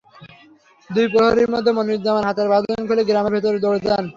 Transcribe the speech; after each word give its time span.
দুই 0.89 1.07
প্রহরীর 1.13 1.49
মধ্যে 1.53 1.71
মনিরুজ্জামান 1.77 2.23
হাতের 2.27 2.47
বাঁধন 2.51 2.81
খুলে 2.87 3.03
গ্রামের 3.09 3.33
ভেতরে 3.35 3.57
দৌড়ে 3.63 3.79
যান। 3.85 4.05